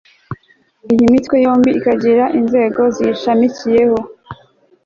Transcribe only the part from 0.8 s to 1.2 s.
iyi